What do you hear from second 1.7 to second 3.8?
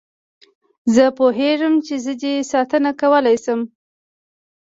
چې زه دې ساتنه کولای شم.